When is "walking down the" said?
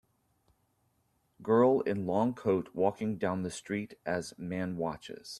2.73-3.51